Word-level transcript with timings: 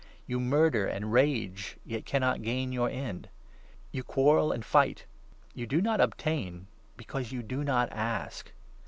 You 0.25 0.39
murder 0.39 0.87
and 0.87 1.03
2 1.03 1.09
rage, 1.09 1.77
yet 1.85 2.07
cannot 2.07 2.41
gain 2.41 2.71
your 2.71 2.89
end. 2.89 3.29
You 3.91 4.01
quarrel 4.03 4.51
and 4.51 4.65
fight. 4.65 5.05
You 5.53 5.67
do 5.67 5.79
not 5.79 6.01
obtain, 6.01 6.65
because 6.97 7.31
you 7.31 7.43
do 7.43 7.63
not 7.63 7.87
ask. 7.91 8.51